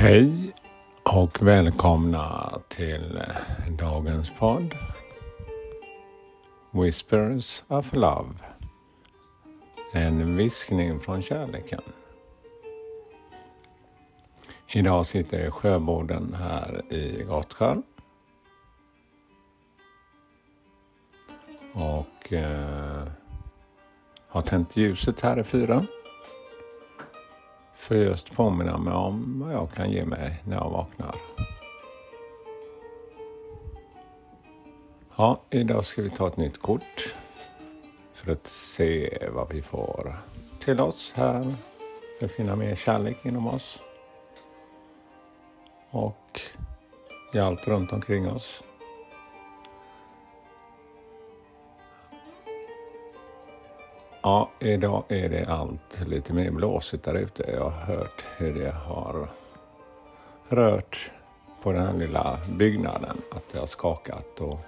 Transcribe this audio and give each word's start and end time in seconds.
Hej 0.00 0.52
och 1.02 1.42
välkomna 1.42 2.58
till 2.68 3.22
dagens 3.78 4.30
podd 4.38 4.74
Whispers 6.70 7.62
of 7.68 7.92
Love. 7.92 8.34
En 9.92 10.36
viskning 10.36 11.00
från 11.00 11.22
kärleken. 11.22 11.80
Idag 14.68 15.06
sitter 15.06 15.38
jag 15.38 15.48
i 15.48 15.50
sjöboden 15.50 16.34
här 16.34 16.92
i 16.92 17.22
Gottsjön. 17.22 17.82
Och 21.72 22.32
eh, 22.32 23.06
har 24.28 24.42
tänt 24.42 24.76
ljuset 24.76 25.20
här 25.20 25.38
i 25.38 25.44
fyren. 25.44 25.86
För 27.90 27.96
just 27.96 28.34
påminna 28.34 28.78
mig 28.78 28.94
om 28.94 29.40
vad 29.44 29.54
jag 29.54 29.72
kan 29.72 29.90
ge 29.90 30.04
mig 30.04 30.42
när 30.44 30.56
jag 30.56 30.70
vaknar. 30.70 31.14
Ja, 35.16 35.40
idag 35.50 35.84
ska 35.84 36.02
vi 36.02 36.10
ta 36.10 36.28
ett 36.28 36.36
nytt 36.36 36.62
kort. 36.62 37.14
För 38.12 38.32
att 38.32 38.46
se 38.46 39.18
vad 39.32 39.52
vi 39.52 39.62
får 39.62 40.16
till 40.60 40.80
oss 40.80 41.12
här. 41.16 41.54
För 42.18 42.26
att 42.26 42.32
finna 42.32 42.56
mer 42.56 42.76
kärlek 42.76 43.26
inom 43.26 43.46
oss. 43.46 43.82
Och 45.90 46.40
i 47.34 47.38
allt 47.38 47.68
runt 47.68 47.92
omkring 47.92 48.30
oss. 48.30 48.62
Ja, 54.22 54.50
idag 54.58 55.04
är 55.08 55.28
det 55.28 55.46
allt 55.46 56.00
lite 56.06 56.32
mer 56.32 56.50
blåsigt 56.50 57.04
där 57.04 57.14
ute. 57.14 57.50
Jag 57.50 57.70
har 57.70 57.94
hört 57.94 58.24
hur 58.36 58.54
det 58.54 58.70
har 58.70 59.28
rört 60.48 61.10
på 61.62 61.72
den 61.72 61.86
här 61.86 61.94
lilla 61.94 62.38
byggnaden. 62.58 63.16
Att 63.30 63.42
det 63.52 63.58
har 63.58 63.66
skakat 63.66 64.40
och 64.40 64.58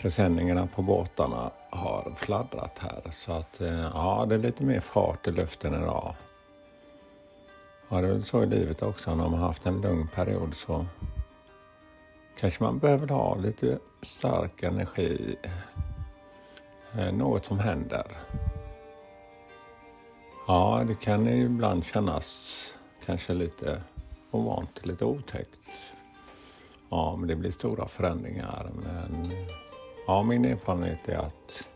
presenningarna 0.00 0.68
på 0.74 0.82
båtarna 0.82 1.50
har 1.70 2.12
fladdrat 2.16 2.78
här. 2.78 3.10
Så 3.10 3.32
att 3.32 3.60
eh, 3.60 3.90
ja, 3.94 4.26
det 4.28 4.34
är 4.34 4.38
lite 4.38 4.64
mer 4.64 4.80
fart 4.80 5.26
i 5.26 5.30
luften 5.30 5.74
idag. 5.74 6.14
Ja, 7.88 8.00
det 8.00 8.08
är 8.08 8.12
väl 8.12 8.24
så 8.24 8.42
i 8.42 8.46
livet 8.46 8.82
också. 8.82 9.14
När 9.14 9.28
man 9.28 9.40
har 9.40 9.46
haft 9.46 9.66
en 9.66 9.80
lugn 9.80 10.08
period 10.14 10.54
så 10.54 10.86
kanske 12.38 12.62
man 12.62 12.78
behöver 12.78 13.08
ha 13.08 13.34
lite 13.34 13.78
stark 14.02 14.62
energi. 14.62 15.36
Eh, 16.98 17.12
något 17.12 17.44
som 17.44 17.58
händer. 17.58 18.06
Ja, 20.48 20.84
det 20.86 20.94
kan 20.94 21.26
ju 21.26 21.44
ibland 21.44 21.84
kännas 21.84 22.74
kanske 23.06 23.34
lite 23.34 23.82
ovant, 24.30 24.86
lite 24.86 25.04
otäckt. 25.04 25.94
Ja, 26.88 27.16
men 27.16 27.28
det 27.28 27.36
blir 27.36 27.50
stora 27.50 27.88
förändringar. 27.88 28.70
Men 28.84 29.30
ja, 30.06 30.22
min 30.22 30.44
erfarenhet 30.44 31.08
är 31.08 31.18
att 31.18 31.68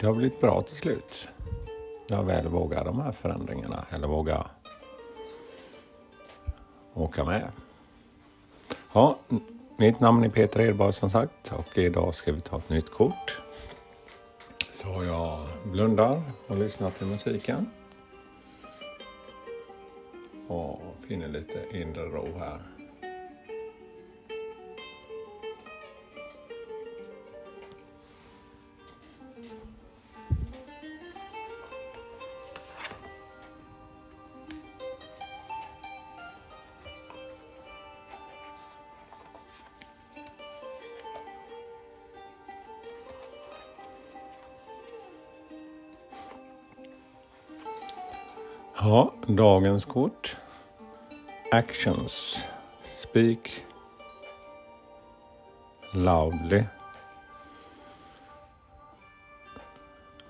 det 0.00 0.06
har 0.06 0.14
blivit 0.14 0.40
bra 0.40 0.62
till 0.62 0.76
slut. 0.76 1.28
Jag 2.06 2.24
väl 2.24 2.48
vågar 2.48 2.84
de 2.84 3.00
här 3.00 3.12
förändringarna 3.12 3.84
eller 3.90 4.08
vågar 4.08 4.46
åka 6.94 7.24
med. 7.24 7.52
Ja, 8.92 9.18
mitt 9.76 10.00
namn 10.00 10.24
är 10.24 10.28
Peter 10.28 10.60
Edberg 10.60 10.92
som 10.92 11.10
sagt 11.10 11.52
och 11.52 11.78
idag 11.78 12.14
ska 12.14 12.32
vi 12.32 12.40
ta 12.40 12.58
ett 12.58 12.68
nytt 12.68 12.90
kort. 12.90 13.40
Så 14.84 15.04
jag 15.04 15.38
blundar 15.72 16.22
och 16.46 16.56
lyssnar 16.58 16.90
till 16.90 17.06
musiken. 17.06 17.66
Och 20.48 20.80
finner 21.08 21.28
lite 21.28 21.78
inre 21.78 22.02
ro 22.02 22.38
här. 22.38 22.73
Ja, 48.86 49.12
dagens 49.26 49.84
kort. 49.84 50.36
Actions. 51.50 52.46
Speak 52.96 53.64
loudly. 55.92 56.64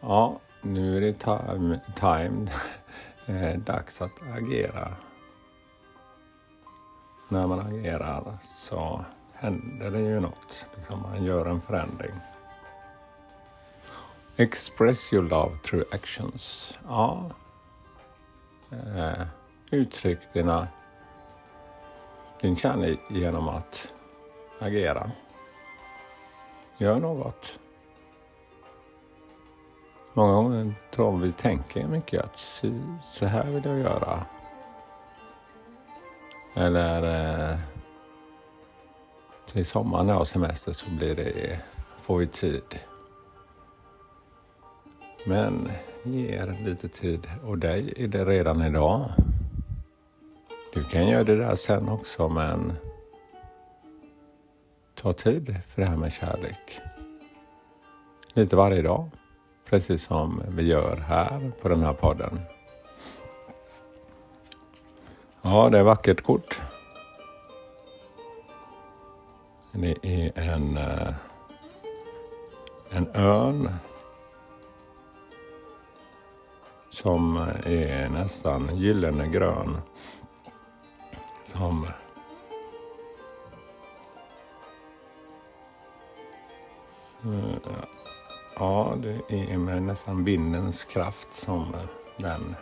Ja, 0.01 0.41
nu 0.63 0.97
är 0.97 1.01
det 1.01 1.13
time, 1.13 1.81
time. 1.97 2.51
Eh, 3.27 3.59
dags 3.59 4.03
att 4.03 4.23
agera. 4.37 4.97
När 7.29 7.47
man 7.47 7.61
agerar 7.61 8.39
så 8.43 9.05
händer 9.33 9.91
det 9.91 10.01
ju 10.01 10.21
något. 10.21 10.67
Liksom 10.77 11.03
man 11.03 11.25
gör 11.25 11.47
en 11.47 11.61
förändring. 11.61 12.13
Express 14.37 15.13
your 15.13 15.25
love 15.25 15.59
through 15.59 15.95
actions. 15.95 16.79
Ja, 16.89 17.31
eh, 18.97 19.27
uttryck 19.71 20.19
dina, 20.33 20.69
din 22.41 22.57
kärlek 22.57 22.99
genom 23.11 23.49
att 23.49 23.93
agera. 24.61 25.11
Gör 26.79 27.01
något. 27.01 27.59
Många 30.13 30.33
gånger 30.33 30.75
tror 30.91 31.19
vi 31.19 31.33
tänker 31.33 31.87
mycket 31.87 32.25
att 32.25 32.39
så 33.03 33.27
här 33.27 33.51
vill 33.51 33.65
jag 33.65 33.79
göra. 33.79 34.27
Eller 36.55 37.03
eh, 37.53 37.59
till 39.47 39.67
sommaren 39.67 40.07
när 40.07 40.13
jag 40.13 40.19
har 40.19 40.25
semester 40.25 40.73
så 40.73 40.91
blir 40.91 41.15
det, 41.15 41.59
får 42.03 42.19
vi 42.19 42.27
tid. 42.27 42.79
Men 45.27 45.71
ge 46.03 46.35
er 46.35 46.57
lite 46.65 46.89
tid 46.89 47.27
och 47.45 47.59
dig 47.59 47.93
är 47.97 48.09
det 48.09 48.25
redan 48.25 48.63
idag. 48.63 49.11
Du 50.75 50.85
kan 50.85 51.09
göra 51.09 51.25
det 51.25 51.37
där 51.37 51.55
sen 51.55 51.89
också 51.89 52.29
men 52.29 52.73
ta 54.95 55.13
tid 55.13 55.57
för 55.69 55.83
det 55.83 55.89
här 55.89 55.97
med 55.97 56.13
kärlek. 56.13 56.81
Lite 58.33 58.57
varje 58.57 58.83
dag. 58.83 59.11
Precis 59.65 60.03
som 60.03 60.43
vi 60.49 60.63
gör 60.63 60.97
här 60.97 61.53
på 61.63 61.69
den 61.69 61.83
här 61.83 61.93
podden. 61.93 62.41
Ja, 65.43 65.69
det 65.69 65.79
är 65.79 65.83
vackert 65.83 66.23
kort. 66.23 66.61
Det 69.73 69.97
är 70.03 70.39
en, 70.39 70.77
eh, 70.77 71.15
en 72.91 73.09
örn 73.15 73.71
som 76.95 77.37
är 77.65 78.09
nästan 78.09 78.77
gyllene 78.77 79.29
grön. 79.29 79.79
Som 81.47 81.87
Ja, 88.57 88.97
det 89.03 89.23
är 89.29 89.59
med 89.59 89.83
nästan 89.83 90.25
vindens 90.25 90.85
kraft 90.85 91.33
som 91.33 91.77
den 92.19 92.57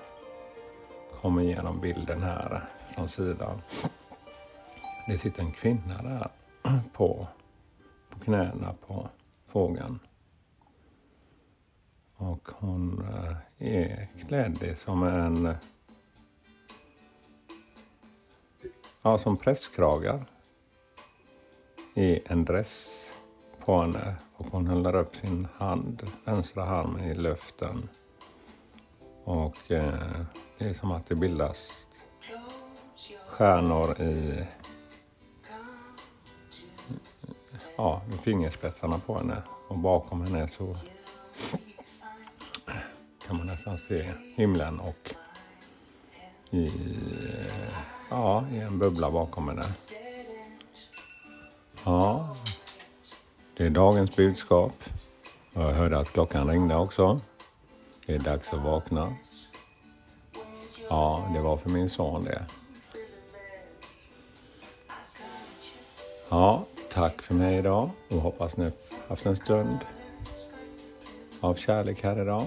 kommer 1.20 1.42
igenom 1.42 1.80
bilden 1.80 2.22
här 2.22 2.64
från 2.94 3.08
sidan. 3.08 3.62
Det 5.06 5.18
sitter 5.18 5.42
en 5.42 5.52
kvinna 5.52 6.02
där 6.02 6.28
på, 6.92 7.26
på 8.10 8.20
knäna 8.24 8.74
på 8.86 9.08
fågeln. 9.46 9.98
Och 12.22 12.48
hon 12.48 13.04
eh, 13.08 13.36
är 13.58 14.08
klädd 14.26 14.78
som 14.78 15.02
en... 15.02 15.54
Ja, 19.02 19.18
som 19.18 19.36
prästkragar. 19.36 20.24
I 21.94 22.20
en 22.24 22.44
dress 22.44 23.06
på 23.64 23.80
henne 23.80 24.16
och 24.36 24.46
hon 24.46 24.66
håller 24.66 24.94
upp 24.94 25.16
sin 25.16 25.48
hand, 25.56 26.02
vänstra 26.24 26.64
hand 26.64 27.00
i 27.00 27.14
luften. 27.14 27.88
Och 29.24 29.70
eh, 29.70 30.20
det 30.58 30.68
är 30.68 30.74
som 30.74 30.90
att 30.90 31.06
det 31.06 31.14
bildas 31.14 31.86
stjärnor 33.28 34.00
i 34.00 34.46
ja, 37.76 38.02
fingerspetsarna 38.22 38.98
på 38.98 39.18
henne 39.18 39.42
och 39.68 39.78
bakom 39.78 40.22
henne 40.22 40.48
så 40.48 40.76
kan 43.32 43.38
man 43.38 43.46
nästan 43.46 43.78
se 43.78 44.04
himlen 44.34 44.80
och 44.80 45.14
i, 46.50 46.70
ja, 48.10 48.44
i 48.52 48.58
en 48.58 48.78
bubbla 48.78 49.10
bakom 49.10 49.48
henne. 49.48 49.72
Ja, 51.84 52.36
det 53.56 53.64
är 53.64 53.70
dagens 53.70 54.16
budskap. 54.16 54.84
Jag 55.52 55.72
hörde 55.72 55.98
att 55.98 56.08
klockan 56.08 56.48
ringde 56.48 56.76
också. 56.76 57.20
Det 58.06 58.14
är 58.14 58.18
dags 58.18 58.52
att 58.52 58.62
vakna. 58.62 59.14
Ja, 60.88 61.30
det 61.34 61.40
var 61.40 61.56
för 61.56 61.70
min 61.70 61.90
son 61.90 62.24
det. 62.24 62.46
Ja, 66.28 66.64
tack 66.90 67.22
för 67.22 67.34
mig 67.34 67.58
idag 67.58 67.90
och 68.10 68.16
hoppas 68.16 68.56
ni 68.56 68.72
haft 69.08 69.26
en 69.26 69.36
stund 69.36 69.78
av 71.40 71.54
kärlek 71.54 72.02
här 72.04 72.22
idag. 72.22 72.46